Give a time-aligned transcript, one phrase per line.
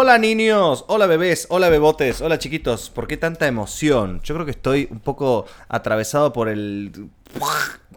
[0.00, 2.88] Hola niños, hola bebés, hola bebotes, hola chiquitos.
[2.88, 4.20] ¿Por qué tanta emoción?
[4.22, 7.10] Yo creo que estoy un poco atravesado por el...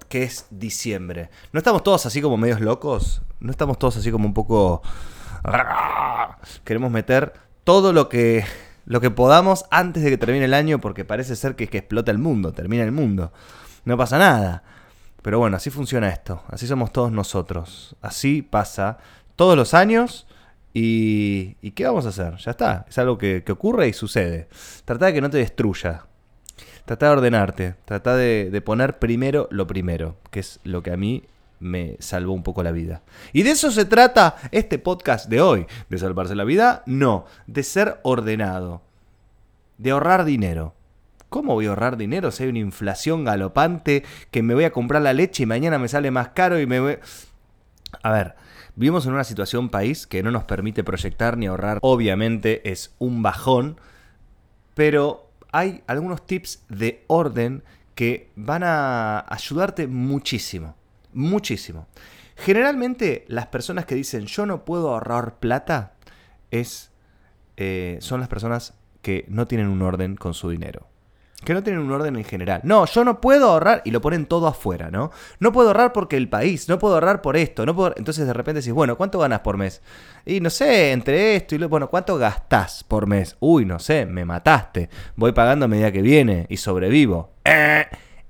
[0.09, 1.29] que es diciembre.
[1.51, 3.21] ¿No estamos todos así como medios locos?
[3.39, 4.81] ¿No estamos todos así como un poco...
[6.63, 7.33] Queremos meter
[7.63, 8.45] todo lo que,
[8.87, 11.77] lo que podamos antes de que termine el año porque parece ser que es que
[11.77, 13.31] explota el mundo, termina el mundo.
[13.85, 14.63] No pasa nada.
[15.21, 16.41] Pero bueno, así funciona esto.
[16.47, 17.95] Así somos todos nosotros.
[18.01, 18.97] Así pasa
[19.35, 20.25] todos los años
[20.73, 22.35] y, ¿Y qué vamos a hacer?
[22.37, 22.85] Ya está.
[22.87, 24.47] Es algo que, ocurre y sucede.
[24.85, 26.05] Trata de que no te destruya.
[26.85, 27.75] Trata de ordenarte.
[27.85, 31.23] Trata de, de, poner primero lo primero, que es lo que a mí
[31.59, 33.03] me salvó un poco la vida.
[33.33, 35.67] Y de eso se trata este podcast de hoy.
[35.89, 36.83] ¿De salvarse la vida?
[36.85, 38.81] No, de ser ordenado.
[39.77, 40.73] De ahorrar dinero.
[41.29, 45.01] ¿Cómo voy a ahorrar dinero si hay una inflación galopante que me voy a comprar
[45.01, 46.97] la leche y mañana me sale más caro y me voy...
[48.03, 48.35] A ver,
[48.81, 51.77] Vivimos en una situación país que no nos permite proyectar ni ahorrar.
[51.83, 53.79] Obviamente es un bajón,
[54.73, 60.73] pero hay algunos tips de orden que van a ayudarte muchísimo.
[61.13, 61.85] Muchísimo.
[62.35, 65.93] Generalmente las personas que dicen yo no puedo ahorrar plata
[66.49, 66.89] es,
[67.57, 68.73] eh, son las personas
[69.03, 70.90] que no tienen un orden con su dinero
[71.43, 72.61] que no tienen un orden en general.
[72.63, 75.11] No, yo no puedo ahorrar y lo ponen todo afuera, ¿no?
[75.39, 77.93] No puedo ahorrar porque el país, no puedo ahorrar por esto, no puedo...
[77.97, 79.81] Entonces de repente decís, bueno, ¿cuánto ganas por mes?
[80.25, 81.67] Y no sé, entre esto y lo...
[81.67, 83.37] Bueno, ¿cuánto gastás por mes?
[83.39, 84.89] Uy, no sé, me mataste.
[85.15, 87.31] Voy pagando a medida que viene y sobrevivo.
[87.43, 87.85] Eh,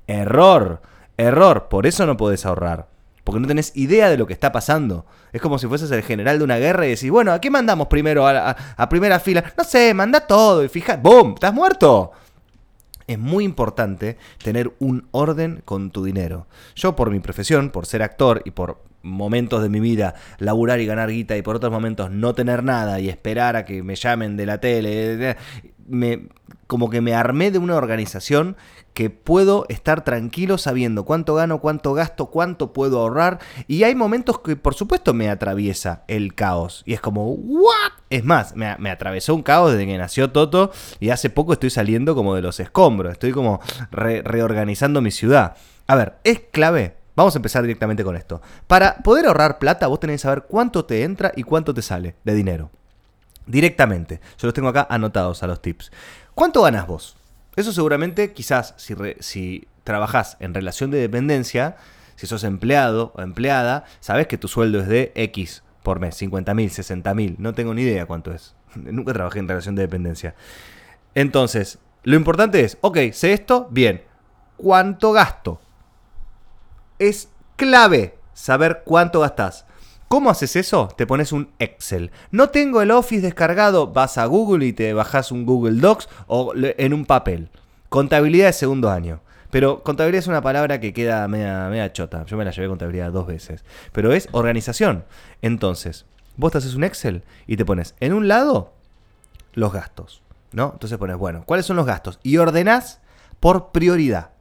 [0.08, 0.82] error,
[1.17, 2.88] error, por eso no podés ahorrar.
[3.26, 5.05] Porque no tenés idea de lo que está pasando.
[5.33, 7.88] Es como si fueses el general de una guerra y decís, bueno, ¿a qué mandamos
[7.88, 9.44] primero a, a primera fila?
[9.58, 11.33] No sé, manda todo y fija, ¡boom!
[11.33, 12.14] ¿Estás muerto?
[13.14, 16.48] Es muy importante tener un orden con tu dinero.
[16.76, 20.86] Yo por mi profesión, por ser actor y por momentos de mi vida laburar y
[20.86, 24.38] ganar guita y por otros momentos no tener nada y esperar a que me llamen
[24.38, 25.38] de la tele,
[25.88, 26.27] me,
[26.67, 28.55] como que me armé de una organización
[28.93, 33.39] que puedo estar tranquilo sabiendo cuánto gano, cuánto gasto, cuánto puedo ahorrar.
[33.67, 36.83] Y hay momentos que por supuesto me atraviesa el caos.
[36.85, 37.91] Y es como, ¿what?
[38.09, 42.15] Es más, me, atravesó un caos desde que nació Toto y hace poco estoy saliendo
[42.15, 43.13] como de los escombros.
[43.13, 45.55] Estoy como reorganizando mi ciudad.
[45.87, 46.97] A ver, es clave.
[47.15, 48.41] Vamos a empezar directamente con esto.
[48.67, 52.15] Para poder ahorrar plata, vos tenés que saber cuánto te entra y cuánto te sale
[52.23, 52.71] de dinero.
[53.45, 54.21] Directamente.
[54.37, 55.91] Yo los tengo acá anotados a los tips.
[56.33, 57.17] ¿Cuánto ganas vos?
[57.56, 61.76] Eso seguramente, quizás, si, si trabajás en relación de dependencia,
[62.16, 66.54] si sos empleado o empleada, sabes que tu sueldo es de X por mes, 50
[66.54, 68.56] mil, 60 mil, no tengo ni idea cuánto es.
[68.76, 70.36] Nunca trabajé en relación de dependencia.
[71.16, 74.04] Entonces, lo importante es, ok, sé esto, bien,
[74.58, 75.60] ¿cuánto gasto?
[77.00, 79.66] Es clave saber cuánto gastás.
[80.11, 80.89] ¿Cómo haces eso?
[80.98, 82.11] Te pones un Excel.
[82.32, 86.52] No tengo el Office descargado, vas a Google y te bajas un Google Docs o
[86.54, 87.48] en un papel.
[87.88, 89.21] Contabilidad de segundo año.
[89.52, 92.26] Pero contabilidad es una palabra que queda media, chota.
[92.26, 93.64] Yo me la llevé contabilidad dos veces.
[93.94, 95.05] Pero es organización.
[95.42, 96.05] Entonces,
[96.36, 98.73] vos te haces un Excel y te pones en un lado
[99.54, 100.23] los gastos.
[100.52, 100.71] ¿No?
[100.73, 102.20] Entonces pones, bueno, ¿cuáles son los gastos?
[102.21, 103.00] Y ordenás
[103.39, 104.32] por prioridad.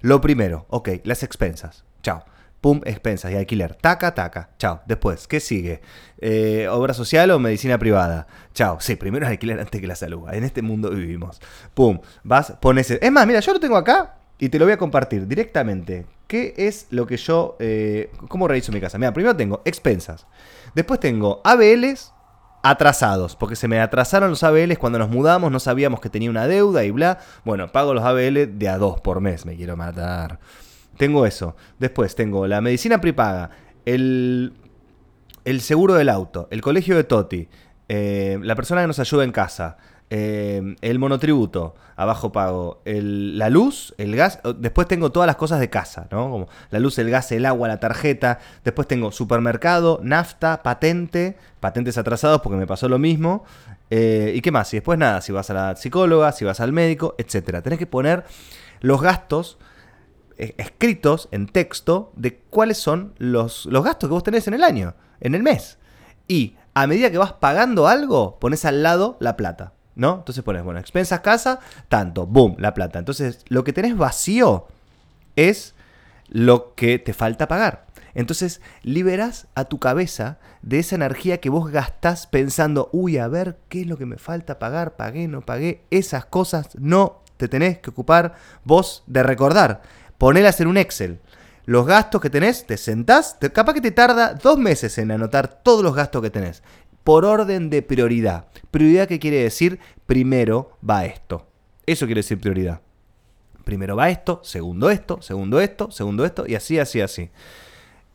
[0.00, 1.84] Lo primero, ok, las expensas.
[2.02, 2.24] Chao
[2.62, 3.74] pum, expensas y alquiler.
[3.74, 4.50] Taca, taca.
[4.56, 4.80] Chao.
[4.86, 5.82] Después, ¿qué sigue?
[6.18, 8.26] Eh, ¿Obra social o medicina privada?
[8.54, 8.78] Chao.
[8.80, 10.32] Sí, primero alquiler antes que la salud.
[10.32, 11.40] En este mundo vivimos.
[11.74, 12.90] Pum, vas, pones...
[12.92, 16.06] Es más, mira, yo lo tengo acá y te lo voy a compartir directamente.
[16.28, 17.56] ¿Qué es lo que yo...
[17.58, 18.96] Eh, ¿Cómo reviso mi casa?
[18.96, 20.26] Mira, primero tengo expensas.
[20.74, 22.12] Después tengo ABLs
[22.62, 26.46] atrasados, porque se me atrasaron los ABLs cuando nos mudamos, no sabíamos que tenía una
[26.46, 27.18] deuda y bla.
[27.44, 30.38] Bueno, pago los ABL de a dos por mes, me quiero matar.
[30.96, 31.56] Tengo eso.
[31.78, 33.50] Después tengo la medicina prepaga,
[33.84, 34.52] el,
[35.44, 37.48] el seguro del auto, el colegio de Toti,
[37.88, 39.76] eh, la persona que nos ayuda en casa,
[40.10, 45.70] eh, el monotributo, abajo pago, la luz, el gas, después tengo todas las cosas de
[45.70, 46.30] casa, ¿no?
[46.30, 51.96] Como la luz, el gas, el agua, la tarjeta, después tengo supermercado, nafta, patente, patentes
[51.96, 53.44] atrasados porque me pasó lo mismo,
[53.90, 54.72] eh, ¿y qué más?
[54.74, 57.62] Y después nada, si vas a la psicóloga, si vas al médico, etcétera.
[57.62, 58.24] Tenés que poner
[58.80, 59.58] los gastos
[60.58, 64.94] escritos en texto de cuáles son los, los gastos que vos tenés en el año,
[65.20, 65.78] en el mes.
[66.28, 69.72] Y a medida que vas pagando algo, pones al lado la plata.
[69.94, 70.16] ¿no?
[70.16, 72.98] Entonces pones, bueno, expensas casa, tanto, boom, la plata.
[72.98, 74.66] Entonces, lo que tenés vacío
[75.36, 75.74] es
[76.28, 77.86] lo que te falta pagar.
[78.14, 83.58] Entonces liberas a tu cabeza de esa energía que vos gastás pensando, uy, a ver,
[83.68, 84.96] ¿qué es lo que me falta pagar?
[84.96, 85.82] Pagué, no pagué.
[85.90, 88.34] Esas cosas no te tenés que ocupar
[88.64, 89.82] vos de recordar.
[90.22, 91.18] Ponelas en un Excel.
[91.64, 95.82] Los gastos que tenés, te sentás, capaz que te tarda dos meses en anotar todos
[95.82, 96.62] los gastos que tenés.
[97.02, 98.46] Por orden de prioridad.
[98.70, 101.48] Prioridad que quiere decir, primero va esto.
[101.86, 102.82] Eso quiere decir prioridad.
[103.64, 107.30] Primero va esto, segundo esto, segundo esto, segundo esto, y así, así, así.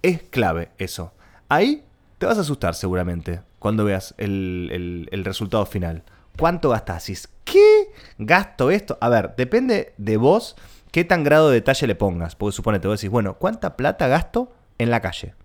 [0.02, 1.12] Es clave eso.
[1.50, 1.84] Ahí
[2.20, 6.04] te vas a asustar seguramente cuando veas el, resultado final.
[6.40, 7.28] ¿Cuánto gastas?
[7.44, 7.90] ¿qué?
[8.18, 8.98] ¿Gasto esto?
[9.02, 10.56] A ver, depende de vos
[10.92, 12.36] qué tan grado de detalle le pongas.
[12.36, 15.36] Porque suponete, vos decís, bueno, ¿cuánta plata gasto en la calle?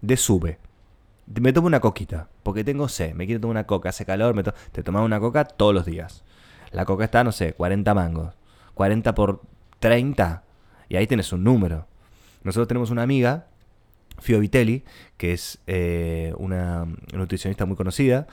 [0.00, 0.58] De sube.
[1.40, 4.42] Me tomo una coquita, porque tengo sed, me quiero tomar una coca, hace calor, me
[4.42, 6.22] te tomas una coca todos los días.
[6.70, 8.34] La coca está, no sé, 40 mangos.
[8.74, 9.40] 40 por
[9.78, 10.42] 30,
[10.88, 11.86] y ahí tienes un número.
[12.42, 13.46] Nosotros tenemos una amiga
[14.18, 14.84] Fio Vitelli,
[15.16, 18.26] que es eh, una nutricionista muy conocida,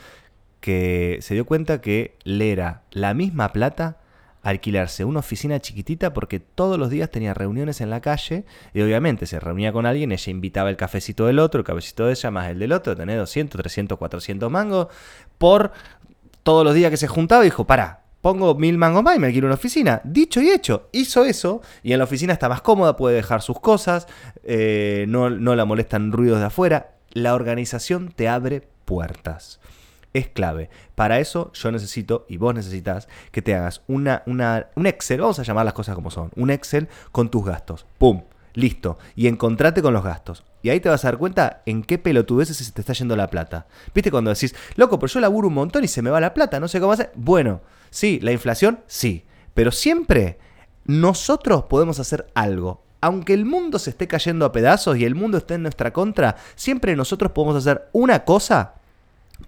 [0.60, 4.01] que se dio cuenta que le era la misma plata
[4.42, 9.26] alquilarse una oficina chiquitita porque todos los días tenía reuniones en la calle y obviamente
[9.26, 12.50] se reunía con alguien, ella invitaba el cafecito del otro, el cafecito de ella más
[12.50, 14.88] el del otro, tenía 200, 300, 400 mangos
[15.38, 15.72] por
[16.44, 19.28] todos los días que se juntaba y dijo, para, pongo mil mangos más y me
[19.28, 20.02] alquilo una oficina.
[20.04, 23.60] Dicho y hecho, hizo eso y en la oficina está más cómoda, puede dejar sus
[23.60, 24.08] cosas,
[24.44, 26.96] eh, no, no la molestan ruidos de afuera.
[27.12, 29.60] La organización te abre puertas.
[30.14, 30.70] Es clave.
[30.96, 35.40] Para eso yo necesito, y vos necesitas, que te hagas una, una, un Excel, vamos
[35.40, 37.86] a llamar las cosas como son, un Excel con tus gastos.
[37.98, 38.24] ¡Pum!
[38.54, 38.98] Listo.
[39.16, 40.44] Y encontrate con los gastos.
[40.62, 43.30] Y ahí te vas a dar cuenta en qué pelotudeces se te está yendo la
[43.30, 43.68] plata.
[43.96, 46.60] ¿Viste cuando decís, loco, pero yo laburo un montón y se me va la plata,
[46.60, 47.12] no sé cómo hacer?
[47.16, 49.26] Bueno, sí, la inflación, sí.
[49.54, 50.38] Pero siempre
[50.86, 52.84] nosotros podemos hacer algo.
[53.00, 56.36] Aunque el mundo se esté cayendo a pedazos y el mundo esté en nuestra contra,
[56.56, 58.76] siempre nosotros podemos hacer una cosa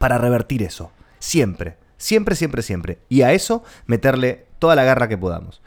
[0.03, 0.91] para revertir eso.
[1.19, 1.77] Siempre.
[1.95, 2.99] Siempre, siempre, siempre.
[3.07, 5.61] Y a eso meterle toda la garra que podamos.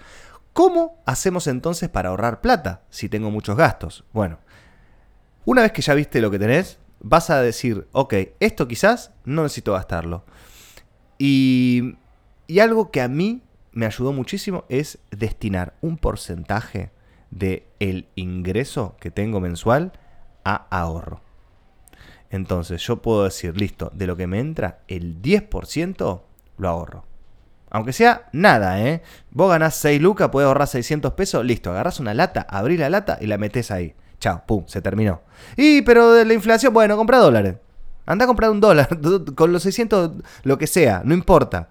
[0.52, 4.04] ¿Cómo hacemos entonces para ahorrar plata si tengo muchos gastos?
[4.12, 4.38] Bueno,
[5.46, 9.42] una vez que ya viste lo que tenés, vas a decir, ok, esto quizás no
[9.42, 10.26] necesito gastarlo.
[11.16, 11.96] Y,
[12.46, 13.42] y algo que a mí
[13.72, 16.90] me ayudó muchísimo es destinar un porcentaje
[17.30, 19.92] del el ingreso que tengo mensual
[20.44, 21.22] a ahorro.
[22.36, 26.20] Entonces yo puedo decir, listo, de lo que me entra, el 10%
[26.58, 27.04] lo ahorro.
[27.70, 29.02] Aunque sea nada, ¿eh?
[29.30, 33.18] Vos ganás 6 lucas, podés ahorrar 600 pesos, listo, agarrás una lata, abrís la lata
[33.20, 33.94] y la metés ahí.
[34.20, 35.22] Chao, pum, se terminó.
[35.56, 37.56] Y, pero de la inflación, bueno, compra dólares.
[38.04, 38.88] Anda a comprar un dólar,
[39.34, 40.12] con los 600,
[40.44, 41.70] lo que sea, no importa.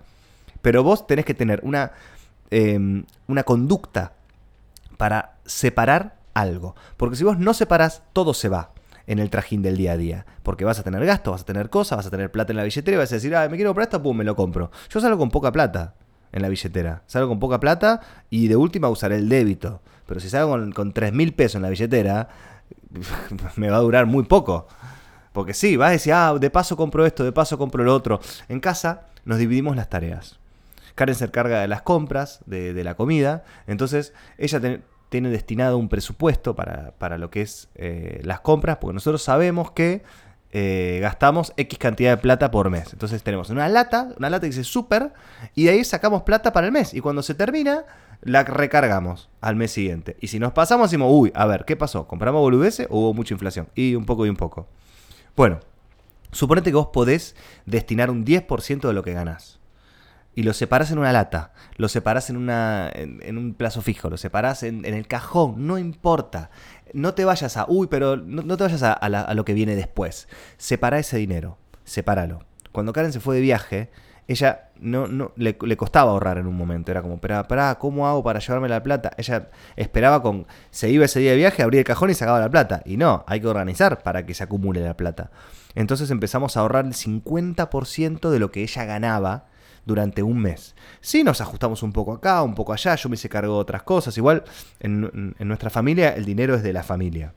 [0.62, 1.92] Pero vos tenés que tener una,
[2.50, 4.14] em, una conducta
[4.98, 6.76] para separar algo.
[6.98, 8.75] Porque si vos no separás, todo se va
[9.08, 10.26] en el trajín del día a día.
[10.44, 12.64] Porque vas a tener gastos, vas a tener cosas, vas a tener plata en la
[12.64, 14.72] billetera y vas a decir, ah, me quiero comprar esto, pum, me lo compro.
[14.90, 15.96] Yo salgo con poca plata
[16.32, 17.04] en la billetera.
[17.08, 19.82] Salgo con poca plata y de última usaré el débito.
[20.06, 22.30] Pero si salgo con, con 3 mil pesos en la billetera,
[23.56, 24.68] me va a durar muy poco.
[25.34, 28.20] Porque sí, vas a decir, ah, de paso compro esto, de paso compro lo otro.
[28.48, 30.40] En casa nos dividimos las tareas.
[30.96, 33.44] Karen se encarga de las compras, de, la comida.
[33.68, 34.62] Entonces, ella
[35.10, 40.04] tiene destinado un presupuesto para, lo que es eh, las compras, porque nosotros sabemos que
[40.52, 42.94] eh, gastamos X cantidad de plata por mes.
[42.94, 45.14] Entonces tenemos una lata, una lata que dice super,
[45.54, 46.94] y de ahí sacamos plata para el mes.
[46.94, 47.86] Y cuando se termina,
[48.22, 50.18] la recargamos al mes siguiente.
[50.22, 52.08] Y si nos pasamos, decimos, uy, a ver, ¿qué pasó?
[52.08, 53.68] ¿Compramos boludeces o hubo mucha inflación?
[53.76, 54.68] Y un poco y un poco.
[55.36, 55.60] Bueno,
[56.32, 57.36] suponete que vos podés
[57.66, 59.60] destinar un 10% de lo que ganás
[60.36, 64.18] y lo separas en una lata, lo separas en, una, en, un plazo fijo, lo
[64.18, 66.50] separas en, el cajón, no importa.
[66.94, 70.28] No te vayas a, uy, pero no, te vayas a, lo que viene después.
[70.58, 72.44] Separa ese dinero, sepáralo.
[72.74, 73.90] Cuando Karen se fue de viaje,
[74.28, 76.92] ella no, no le, costaba ahorrar en un momento.
[76.92, 79.12] Era como, pero pará, ¿cómo hago para llevarme la plata?
[79.18, 82.50] Ella esperaba con, se iba ese día de viaje, abría el cajón y sacaba la
[82.50, 82.82] plata.
[82.84, 85.32] Y no, hay que organizar para que se acumule la plata.
[85.76, 89.46] Entonces empezamos a ahorrar el 50% de lo que ella ganaba
[89.86, 90.76] durante un mes.
[91.02, 93.84] Sí nos ajustamos un poco acá, un poco allá, yo me hice cargo de otras
[93.84, 94.44] cosas, igual
[94.80, 97.34] en, nuestra familia el dinero es de la familia.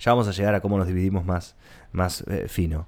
[0.00, 1.54] Ya vamos a llegar a cómo nos dividimos más,
[1.92, 2.86] más eh, fino.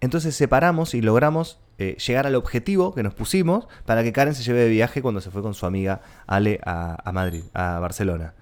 [0.00, 4.42] Entonces separamos y logramos eh, llegar al objetivo que nos pusimos para que Karen se
[4.42, 8.34] lleve de viaje cuando se fue con su amiga Ale a, a Madrid, a Barcelona.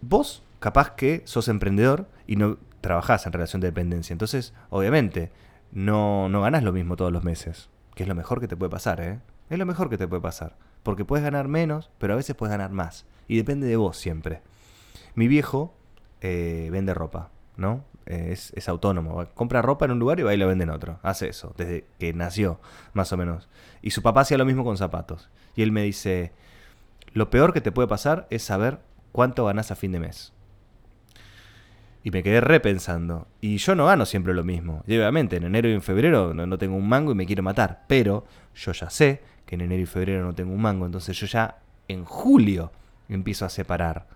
[0.00, 4.12] Vos, capaz que sos emprendedor y no trabajás en relación de dependencia.
[4.12, 5.30] Entonces, obviamente,
[5.72, 8.70] no, no ganás lo mismo todos los meses que es lo mejor que te puede
[8.70, 9.20] pasar, ¿eh?
[9.50, 10.56] Es lo mejor que te puede pasar.
[10.82, 13.06] Porque puedes ganar menos, pero a veces puedes ganar más.
[13.28, 14.42] Y depende de vos siempre.
[15.14, 15.74] Mi viejo
[16.20, 17.84] eh, vende ropa, ¿no?
[18.06, 19.26] Eh, es, es, autónomo.
[19.34, 20.98] Compra ropa en un lugar y va y lo vende en otro.
[21.02, 22.60] Hace eso, desde que nació,
[22.92, 23.48] más o menos.
[23.80, 25.30] Y su papá hacía lo mismo con zapatos.
[25.56, 26.32] Y él me dice,
[27.12, 28.80] lo peor que te puede pasar es saber
[29.12, 30.33] cuánto ganás a fin de mes.
[32.04, 33.26] Y me quedé repensando.
[33.40, 34.84] Y yo no gano siempre lo mismo.
[34.86, 37.42] Y obviamente en enero y en febrero no, no, tengo un mango y me quiero
[37.42, 37.84] matar.
[37.88, 40.84] Pero yo ya sé que en enero y febrero no tengo un mango.
[40.84, 41.58] Entonces yo ya
[41.88, 42.70] en julio
[43.08, 44.06] empiezo a separar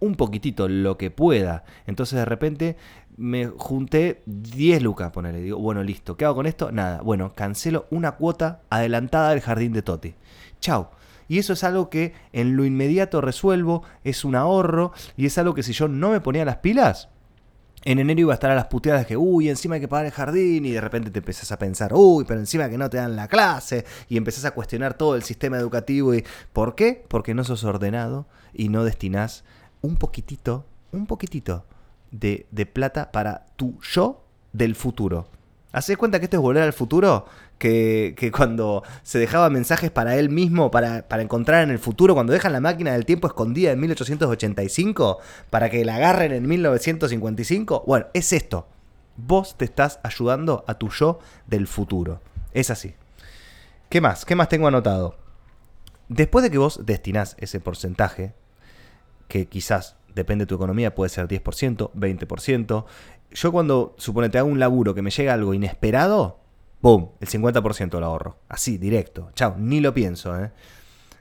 [0.00, 1.64] un poquitito lo que pueda.
[1.86, 2.76] Entonces de repente
[3.16, 5.42] me junté 10 lucas, ponele.
[5.42, 6.16] Digo, bueno, listo.
[6.16, 6.72] ¿Qué hago con esto?
[6.72, 7.02] Nada.
[7.02, 10.14] Bueno, cancelo una cuota adelantada del jardín de Toti.
[10.60, 10.88] Chau.
[11.28, 15.54] Y eso es algo que en lo inmediato resuelvo, es un ahorro y es algo
[15.54, 17.08] que si yo no me ponía las pilas,
[17.84, 20.12] en enero iba a estar a las puteadas que, uy, encima hay que pagar el
[20.12, 23.14] jardín y de repente te empezás a pensar, uy, pero encima que no te dan
[23.14, 26.14] la clase y empezás a cuestionar todo el sistema educativo.
[26.14, 27.04] y ¿Por qué?
[27.08, 29.44] Porque no sos ordenado y no destinás
[29.82, 31.66] un poquitito, un poquitito
[32.10, 35.28] de, de plata para tu yo del futuro.
[35.74, 37.26] ¿Haces cuenta que esto es volver al futuro?
[37.58, 42.14] Que, que, cuando se dejaba mensajes para él mismo, para, para, encontrar en el futuro,
[42.14, 45.18] cuando dejan la máquina del tiempo escondida en 1885,
[45.50, 47.82] para que la agarren en 1955.
[47.88, 48.68] Bueno, es esto.
[49.16, 52.20] Vos te estás ayudando a tu yo del futuro.
[52.52, 52.94] Es así.
[53.88, 54.24] ¿Qué más?
[54.24, 55.16] ¿Qué más tengo anotado?
[56.08, 58.32] Después de que vos destinás ese porcentaje,
[59.26, 62.84] que quizás depende de tu economía, puede ser 10%, 20%.
[63.32, 66.40] Yo cuando, suponete, hago un laburo que me llega algo inesperado,
[66.80, 67.10] ¡boom!
[67.20, 68.36] El 50% lo ahorro.
[68.48, 69.30] Así, directo.
[69.34, 70.52] Chao, ni lo pienso, ¿eh?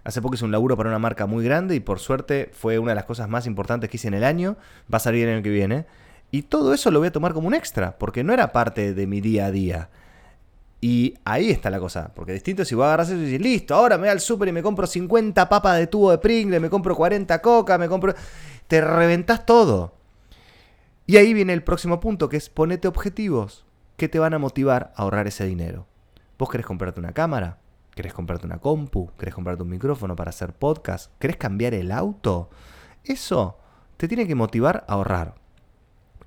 [0.03, 2.91] Hace poco hice un laburo para una marca muy grande y por suerte fue una
[2.91, 4.57] de las cosas más importantes que hice en el año.
[4.93, 5.85] Va a salir el año que viene.
[6.29, 9.07] Y todo eso lo voy a tomar como un extra, porque no era parte de
[9.07, 9.89] mi día a día.
[10.81, 13.97] Y ahí está la cosa, porque distinto si vos agarras eso y dices, listo, ahora
[13.97, 16.95] me voy al súper y me compro 50 papas de tubo de Pringle, me compro
[16.95, 18.13] 40 coca, me compro...
[18.67, 19.93] Te reventás todo.
[21.05, 23.65] Y ahí viene el próximo punto, que es ponete objetivos
[23.97, 25.85] que te van a motivar a ahorrar ese dinero.
[26.37, 27.59] ¿Vos querés comprarte una cámara?
[27.93, 29.11] ¿Querés comprarte una compu?
[29.17, 31.11] ¿Querés comprarte un micrófono para hacer podcast?
[31.19, 32.49] ¿Querés cambiar el auto?
[33.03, 33.59] Eso
[33.97, 35.35] te tiene que motivar a ahorrar.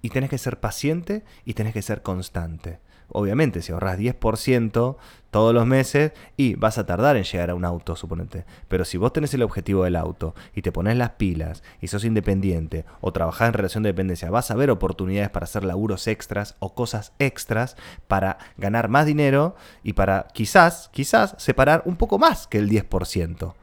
[0.02, 2.78] Y tenés que ser paciente y tenés que ser constante.
[3.08, 4.96] Obviamente, si ahorras 10%
[5.30, 8.44] todos los meses y vas a tardar en llegar a un auto, suponete.
[8.68, 12.04] Pero si vos tenés el objetivo del auto y te pones las pilas y sos
[12.04, 16.56] independiente o trabajás en relación de dependencia, vas a ver oportunidades para hacer laburos extras
[16.58, 17.76] o cosas extras
[18.08, 23.54] para ganar más dinero y para quizás, quizás separar un poco más que el 10%.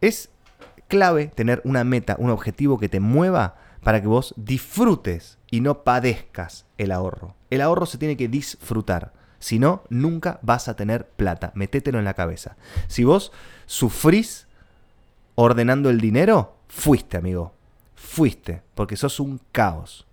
[0.00, 0.30] Es
[0.88, 5.84] clave tener una meta, un objetivo que te mueva para que vos disfrutes y no
[5.84, 7.36] padezcas el ahorro.
[7.52, 9.12] El ahorro se tiene que disfrutar.
[9.38, 11.52] Si no, nunca vas a tener plata.
[11.54, 12.56] Metételo en la cabeza.
[12.88, 13.32] Si vos
[13.66, 14.46] sufrís
[15.34, 17.52] ordenando el dinero, fuiste, amigo.
[17.94, 20.06] Fuiste, porque sos un caos.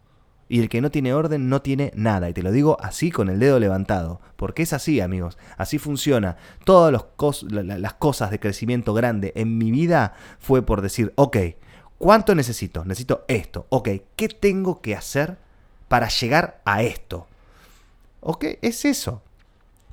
[0.48, 2.28] Y el que no tiene orden no tiene nada.
[2.28, 4.20] Y te lo digo así con el dedo levantado.
[4.36, 5.38] Porque es así, amigos.
[5.58, 6.38] Así funciona.
[6.66, 11.38] Todas las cosas de crecimiento grande en mi vida fue por decir, ok,
[12.00, 12.86] ¿Cuánto necesito?
[12.86, 13.68] Necesito esto.
[13.68, 15.38] Ok, ¿qué tengo que hacer
[15.90, 17.28] para llegar a esto?
[18.22, 19.22] Ok, es eso.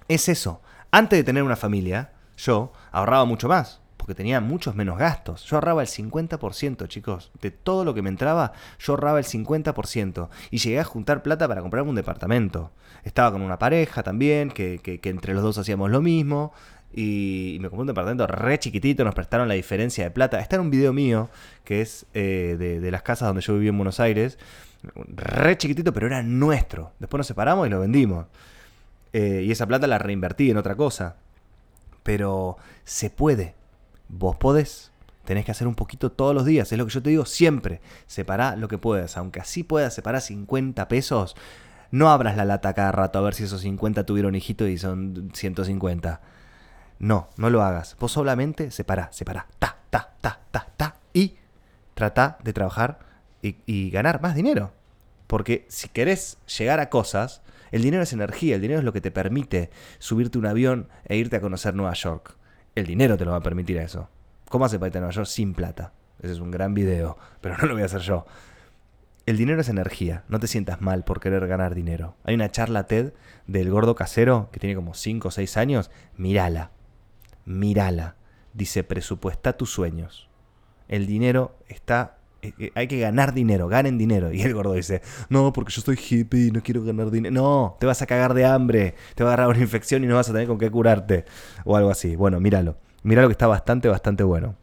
[0.08, 0.60] Es eso.
[0.90, 5.44] Antes de tener una familia, yo ahorraba mucho más, porque tenía muchos menos gastos.
[5.44, 7.30] Yo ahorraba el 50%, chicos.
[7.40, 10.28] De todo lo que me entraba, yo ahorraba el 50%.
[10.50, 12.70] Y llegué a juntar plata para comprarme un departamento.
[13.04, 16.52] Estaba con una pareja también, que, que, que entre los dos hacíamos lo mismo
[16.96, 20.40] y me compré un departamento re chiquitito, nos prestaron la diferencia de plata.
[20.40, 21.28] Está en un video mío,
[21.62, 24.38] que es eh, de, las casas donde yo viví en Buenos Aires,
[24.94, 26.92] re chiquitito, pero era nuestro.
[26.98, 28.26] Después nos separamos y lo vendimos.
[29.12, 31.16] Eh, y esa plata la reinvertí en otra cosa.
[32.02, 33.54] Pero se puede.
[34.08, 34.92] Vos podés.
[35.24, 36.70] Tenés que hacer un poquito todos los días.
[36.70, 37.80] Es lo que yo te digo siempre.
[38.06, 39.16] Separá lo que puedas.
[39.16, 41.36] Aunque así puedas separar 50 pesos,
[41.90, 45.30] no abras la lata cada rato a ver si esos 50 tuvieron hijito y son
[45.34, 46.20] 150
[46.98, 47.96] no, no lo hagas.
[47.98, 51.36] Vos solamente separa, separa, ta, ta, ta, ta, ta, y
[51.94, 52.98] trata de trabajar
[53.42, 54.72] y, ganar más dinero.
[55.26, 59.00] Porque si querés llegar a cosas, el dinero es energía, el dinero es lo que
[59.00, 62.36] te permite subirte un avión e irte a conocer Nueva York.
[62.74, 64.08] El dinero te lo va a permitir eso.
[64.48, 65.92] ¿Cómo hace para irte a Nueva York sin plata?
[66.20, 68.26] Ese es un gran video, pero no lo voy a hacer yo.
[69.26, 72.14] El dinero es energía, no te sientas mal por querer ganar dinero.
[72.22, 73.12] Hay una charla TED
[73.48, 76.70] del gordo casero que tiene como 5 o 6 años, mírala
[77.46, 78.16] mírala.
[78.52, 80.28] Dice, presupuesta tus sueños.
[80.88, 82.15] El dinero está
[82.74, 84.32] hay que ganar dinero, ganen dinero.
[84.32, 87.34] Y el gordo dice, no, porque yo estoy hippie y no quiero ganar dinero.
[87.34, 90.16] No, te vas a cagar de hambre, te va a agarrar una infección y no
[90.16, 91.24] vas a tener con qué curarte.
[91.64, 92.16] O algo así.
[92.16, 92.76] Bueno, míralo.
[93.02, 94.56] Míralo que está bastante, bastante bueno.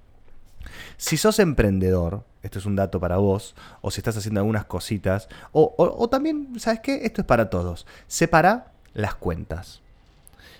[0.97, 5.27] Si sos emprendedor, esto es un dato para vos, o si estás haciendo algunas cositas,
[5.51, 7.05] o, o también, ¿sabes qué?
[7.05, 7.85] Esto es para todos.
[8.07, 9.81] Separa las cuentas.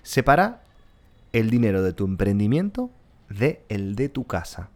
[0.01, 0.61] Separa
[1.31, 2.89] el dinero de tu emprendimiento
[3.29, 4.69] de el de tu casa.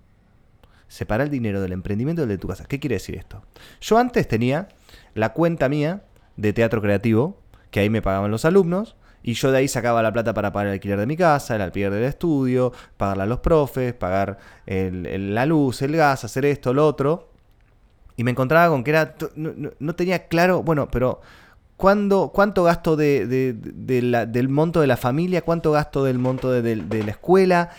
[0.88, 2.66] Separa el dinero del emprendimiento del de tu casa.
[2.66, 3.44] ¿Qué quiere decir esto?
[3.82, 4.70] Yo antes tenía
[5.14, 6.04] la cuenta mía
[6.38, 7.40] de teatro creativo,
[7.72, 10.68] que ahí me pagaban los alumnos, y yo de ahí sacaba la plata para pagar
[10.68, 15.46] el alquiler de mi casa, el alquiler del estudio, pagarle a los profes, pagar la
[15.46, 17.30] luz, el gas, hacer esto, lo otro.
[18.16, 19.16] Y me encontraba con que era.
[19.36, 20.64] No, tenía claro.
[20.64, 21.20] Bueno, pero.
[21.76, 22.32] ¿Cuánto
[22.64, 25.44] gasto de, del monto de la familia?
[25.44, 27.70] ¿Cuánto gasto del monto de, la escuela?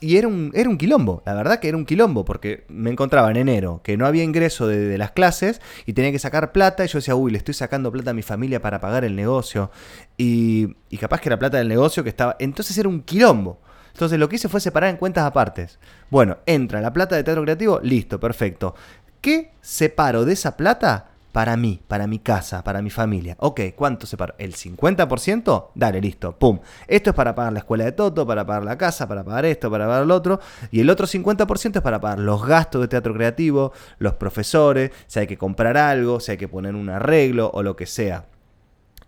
[0.00, 3.30] Y era un, era un quilombo, la verdad que era un quilombo, porque me encontraba
[3.30, 6.88] en enero que no había ingreso de, las clases y tenía que sacar plata y
[6.88, 9.70] yo decía, uy, le estoy sacando plata a mi familia para pagar el negocio.
[10.16, 12.36] Y, y capaz que era plata del negocio que estaba...
[12.38, 13.60] Entonces era un quilombo.
[13.92, 15.78] Entonces lo que hice fue separar en cuentas apartes.
[16.10, 18.74] Bueno, entra la plata de teatro creativo, listo, perfecto.
[19.20, 21.10] ¿Qué separo de esa plata?
[21.36, 23.36] Para mí, para mi casa, para mi familia.
[23.40, 24.34] Ok, ¿cuánto separo?
[24.38, 25.66] ¿El 50%?
[25.74, 26.60] Dale, listo, pum.
[26.88, 29.70] Esto es para pagar la escuela de Toto, para pagar la casa, para pagar esto,
[29.70, 30.40] para pagar lo otro.
[30.70, 35.18] Y el otro 50% es para pagar los gastos de teatro creativo, los profesores, si
[35.18, 38.24] hay que comprar algo, si hay que poner un arreglo o lo que sea.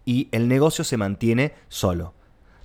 [0.04, 2.12] Y el negocio se mantiene solo.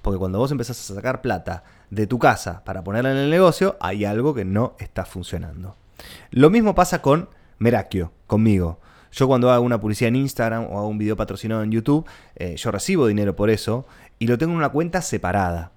[0.01, 3.77] Porque cuando vos empezás a sacar plata de tu casa para ponerla en el negocio,
[3.79, 5.77] hay algo que no está funcionando.
[6.31, 7.29] Lo mismo pasa con
[7.59, 8.81] Merakio, conmigo.
[9.13, 12.05] Yo cuando hago una publicidad en Instagram o hago un video patrocinado en YouTube,
[12.35, 13.85] eh, yo recibo dinero por eso
[14.17, 15.71] y lo tengo en una cuenta separada.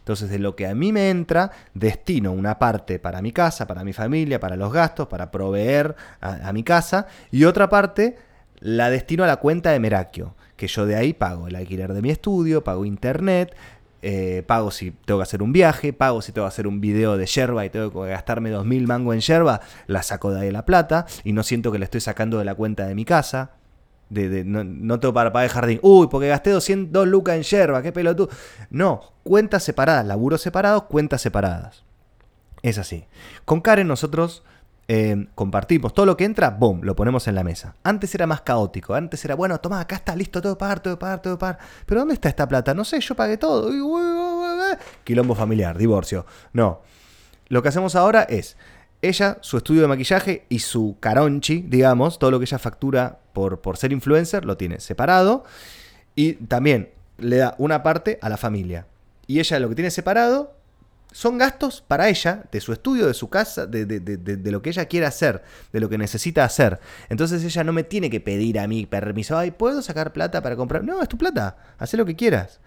[0.00, 3.84] Entonces, de lo que a mí me entra, destino una parte para mi casa, para
[3.84, 8.18] mi familia, para los gastos, para proveer a, a mi casa, y otra parte
[8.58, 12.02] la destino a la cuenta de Merakio, que yo de ahí pago el alquiler de
[12.02, 13.54] mi estudio, pago internet,
[14.02, 17.16] eh, pago si tengo que hacer un viaje, pago si tengo que hacer un video
[17.16, 20.64] de yerba y tengo que gastarme 2.000 mango en yerba, la saco de ahí la
[20.64, 23.52] plata y no siento que la estoy sacando de la cuenta de mi casa.
[24.08, 25.78] De, no, tengo para pagar el jardín.
[25.82, 28.28] Uy, porque gasté 200 lucas en yerba, qué pelotudo.
[28.68, 31.84] No, cuentas separadas, laburos separados, cuentas separadas.
[32.62, 33.04] Es así.
[33.44, 34.42] Con Karen nosotros
[34.92, 37.76] eh, compartimos todo lo que entra, boom, lo ponemos en la mesa.
[37.84, 41.22] Antes era más caótico, antes era, bueno, toma, acá está, listo, todo pagar, todo pagar,
[41.22, 41.58] todo pagar.
[41.86, 42.74] Pero ¿dónde está esta plata?
[42.74, 43.70] No sé, yo pagué todo.
[45.04, 46.26] Quilombo familiar, divorcio.
[46.52, 46.80] No.
[47.46, 48.56] Lo que hacemos ahora es,
[49.00, 53.60] ella, su estudio de maquillaje y su caronchi, digamos, todo lo que ella factura por,
[53.60, 55.44] por ser influencer, lo tiene separado.
[56.16, 58.88] Y también le da una parte a la familia.
[59.28, 60.56] Y ella lo que tiene separado
[61.12, 63.84] son gastos para ella, de su estudio, de su casa, de,
[64.44, 65.42] lo que ella quiere hacer,
[65.72, 66.80] de lo que necesita hacer.
[67.08, 70.56] Entonces ella no me tiene que pedir a mí permiso, ay, ¿puedo sacar plata para
[70.56, 70.84] comprar?
[70.84, 72.60] No, es tu plata, haz lo que quieras.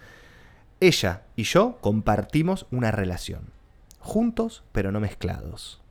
[0.80, 3.52] Ella y yo compartimos una relación,
[4.00, 5.82] juntos pero no mezclados.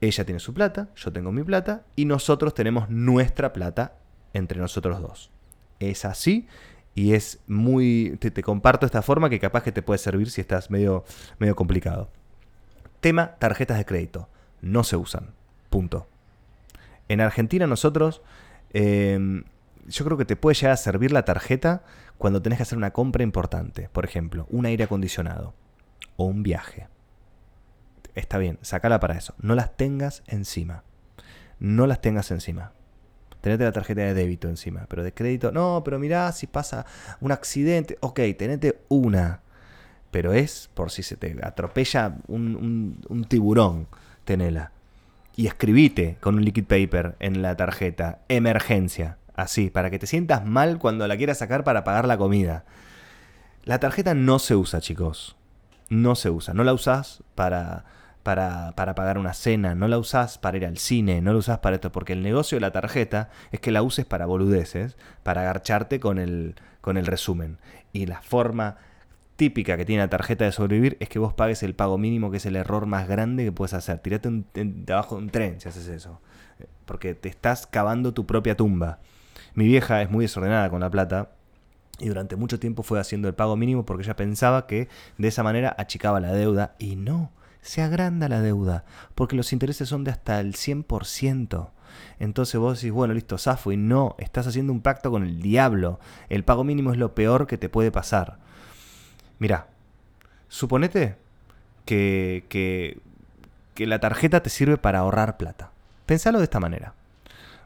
[0.00, 3.98] Ella tiene su plata, yo tengo mi plata y nosotros tenemos nuestra plata
[4.32, 5.30] entre nosotros dos.
[5.78, 6.48] Es así
[6.94, 8.16] y es muy...
[8.20, 11.04] Te, comparto esta forma que capaz que te puede servir si estás medio,
[11.38, 12.10] medio complicado.
[13.00, 14.28] Tema tarjetas de crédito.
[14.60, 15.32] No se usan.
[15.68, 16.06] Punto.
[17.08, 18.22] En Argentina nosotros...
[18.72, 19.44] Em,
[19.86, 21.82] yo creo que te puede llegar a servir la tarjeta
[22.18, 23.88] cuando tenés que hacer una compra importante.
[23.90, 25.54] Por ejemplo, un aire acondicionado
[26.16, 26.86] o un viaje.
[28.14, 29.34] Está bien, sacala para eso.
[29.38, 30.84] No las tengas encima.
[31.58, 32.72] No las tengas encima
[33.40, 36.86] tenete la tarjeta de débito encima, pero de crédito, no, pero mirá si pasa
[37.20, 39.40] un accidente, ok, tenete una,
[40.10, 43.86] pero es por si se te atropella un, tiburón,
[44.24, 44.72] tenela.
[45.36, 50.44] Y escribite con un liquid paper en la tarjeta, emergencia, así, para que te sientas
[50.44, 52.64] mal cuando la quieras sacar para pagar la comida.
[53.64, 55.36] La tarjeta no se usa, chicos.
[55.88, 56.54] No se usa.
[56.54, 57.84] No la usás para
[58.22, 61.76] para, pagar una cena, no la usás para ir al cine, no la usás para
[61.76, 66.00] esto, porque el negocio de la tarjeta es que la uses para boludeces, para agarcharte
[66.00, 67.58] con el, con el resumen.
[67.92, 68.76] Y la forma
[69.36, 72.36] típica que tiene la tarjeta de sobrevivir es que vos pagues el pago mínimo, que
[72.36, 73.98] es el error más grande que puedes hacer.
[73.98, 76.20] Tirate un, debajo de un tren si haces eso,
[76.84, 78.98] porque te estás cavando tu propia tumba.
[79.54, 81.30] Mi vieja es muy desordenada con la plata,
[81.98, 85.42] y durante mucho tiempo fue haciendo el pago mínimo porque ella pensaba que de esa
[85.42, 87.30] manera achicaba la deuda y no
[87.62, 91.70] se agranda la deuda, porque los intereses son de hasta el 100%.
[92.18, 95.98] Entonces vos decís, bueno, listo, Safo, y no, estás haciendo un pacto con el diablo.
[96.28, 98.38] El pago mínimo es lo peor que te puede pasar.
[99.38, 99.68] Mira,
[100.48, 101.16] suponete
[101.84, 103.00] que, que,
[103.74, 105.72] que la tarjeta te sirve para ahorrar plata.
[106.06, 106.94] Pensalo de esta manera.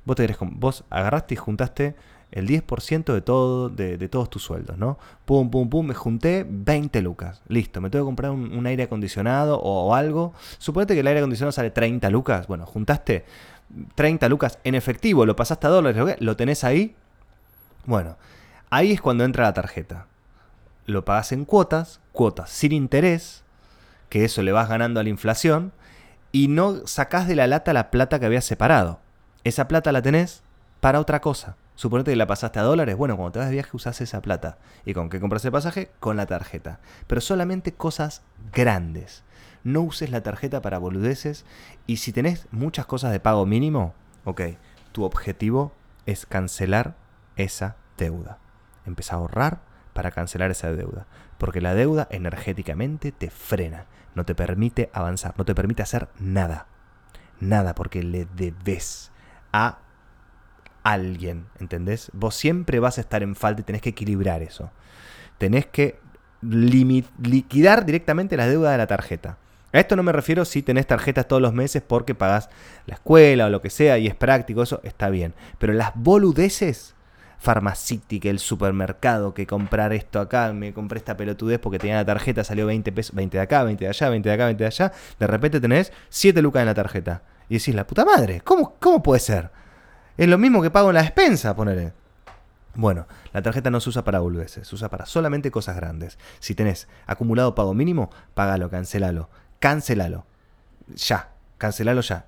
[0.04, 1.96] Vos, te querés vos agarraste y juntaste
[2.34, 4.98] el 10% de, todo, de, todos tus sueldos, ¿no?
[5.24, 7.40] Pum, pum, pum, me junté 20 lucas.
[7.46, 10.34] Listo, me tengo que comprar un, aire acondicionado o, algo.
[10.58, 12.48] Suponete que el aire acondicionado sale 30 lucas.
[12.48, 13.24] Bueno, juntaste
[13.94, 16.96] 30 lucas en efectivo, lo pasaste a dólares, lo tenés ahí.
[17.86, 18.16] Bueno,
[18.68, 20.08] ahí es cuando entra la tarjeta.
[20.86, 23.44] Lo pagas en cuotas, cuotas sin interés,
[24.08, 25.70] que eso le vas ganando a la inflación,
[26.32, 28.98] y no sacás de la lata la plata que habías separado.
[29.44, 30.42] Esa plata la tenés
[30.80, 31.56] para otra cosa.
[31.74, 32.96] Suponete que la pasaste a dólares.
[32.96, 34.58] Bueno, cuando te vas de viaje usás esa plata.
[34.84, 35.90] ¿Y con qué compras el pasaje?
[35.98, 36.80] Con la tarjeta.
[37.06, 39.24] Pero solamente cosas grandes.
[39.64, 41.44] No uses la tarjeta para boludeces.
[41.86, 44.42] Y si tenés muchas cosas de pago mínimo, ok,
[44.92, 45.72] tu objetivo
[46.06, 46.94] es cancelar
[47.36, 48.38] esa deuda.
[48.86, 49.62] Empieza a ahorrar
[49.94, 51.06] para cancelar esa deuda.
[51.38, 53.86] Porque la deuda energéticamente te frena.
[54.14, 55.34] No te permite avanzar.
[55.36, 56.68] No te permite hacer nada.
[57.40, 59.10] Nada porque le debes
[59.52, 59.78] a
[60.84, 62.10] alguien, ¿entendés?
[62.12, 64.70] Vos siempre vas a estar en falta y tenés que equilibrar eso.
[65.38, 65.98] Tenés que
[66.42, 69.38] liquidar directamente las deudas de la tarjeta.
[69.72, 72.48] A esto no me refiero si tenés tarjetas todos los meses porque pagás
[72.86, 75.34] la escuela o lo que sea y es práctico, eso está bien.
[75.58, 76.94] Pero las boludeces,
[77.38, 82.44] farmacéutica, el supermercado, que comprar esto acá, me compré esta pelotudez porque tenía la tarjeta,
[82.44, 84.92] salió 20 pesos, 20 de acá, 20 de allá, 20 de acá, 20 de allá,
[85.18, 87.22] de repente tenés 7 lucas en la tarjeta.
[87.48, 89.50] Y decís, la puta madre, ¿cómo, cómo puede ser?
[90.16, 91.92] Es lo mismo que pago en la despensa, ponele.
[92.76, 96.18] Bueno, la tarjeta no se usa para boludeces, se usa para solamente cosas grandes.
[96.40, 99.28] Si tenés acumulado pago mínimo, págalo, cancelalo,
[99.60, 100.24] cancelalo.
[100.94, 102.26] Ya, cancelalo ya.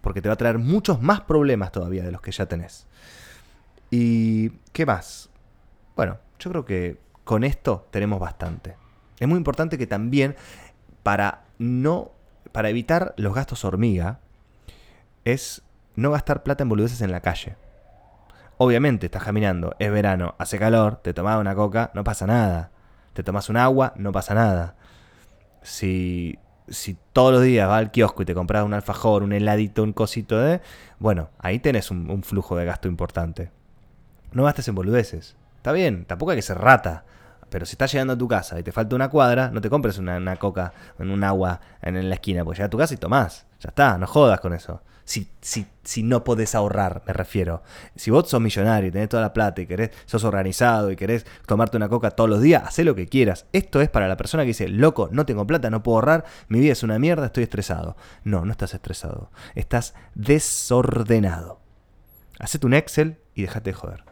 [0.00, 2.86] Porque te va a traer muchos más problemas todavía de los que ya tenés.
[3.90, 5.28] ¿Y qué más?
[5.96, 8.76] Bueno, yo creo que con esto tenemos bastante.
[9.20, 10.34] Es muy importante que también
[11.02, 12.12] para no
[12.52, 14.20] para evitar los gastos hormiga
[15.24, 15.62] es
[15.96, 17.56] no gastar plata en boludeces en la calle.
[18.58, 22.70] Obviamente, estás caminando, es verano, hace calor, te tomás una coca, no pasa nada.
[23.12, 24.76] Te tomas un agua, no pasa nada.
[25.62, 29.82] Si, si todos los días vas al kiosco y te compras un alfajor, un heladito,
[29.82, 30.60] un cosito de...
[30.98, 33.50] Bueno, ahí tenés un, flujo de gasto importante.
[34.32, 35.36] No gastes en boludeces.
[35.56, 37.04] Está bien, tampoco hay que ser rata.
[37.50, 39.98] Pero si estás llegando a tu casa y te falta una cuadra, no te compres
[39.98, 42.94] una, una coca en un agua en, en la esquina, porque llega a tu casa
[42.94, 43.46] y tomás.
[43.62, 44.82] Ya está, no jodas con eso.
[45.04, 47.62] Si, si, si no podés ahorrar, me refiero.
[47.94, 51.26] Si vos sos millonario y tenés toda la plata y querés, sos organizado y querés
[51.46, 53.46] tomarte una coca todos los días, hacé lo que quieras.
[53.52, 56.58] Esto es para la persona que dice, loco, no tengo plata, no puedo ahorrar, mi
[56.58, 57.96] vida es una mierda, estoy estresado.
[58.24, 59.30] No, no estás estresado.
[59.54, 61.60] Estás desordenado.
[62.40, 64.11] Hacete un Excel y dejate de joder.